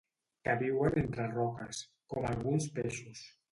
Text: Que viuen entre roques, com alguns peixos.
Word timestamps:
Que 0.47 0.55
viuen 0.61 0.97
entre 1.01 1.27
roques, 1.35 1.83
com 2.15 2.27
alguns 2.33 2.69
peixos. 2.81 3.25